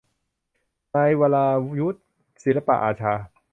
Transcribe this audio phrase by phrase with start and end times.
[0.95, 1.47] นายวรา
[1.79, 1.97] วุธ
[2.43, 3.13] ศิลปอาชา